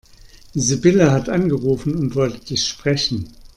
Sibylle 0.55 1.11
hat 1.11 1.29
angerufen 1.29 1.93
und 1.95 2.15
wollte 2.15 2.39
dich 2.43 2.65
sprechen. 2.65 3.27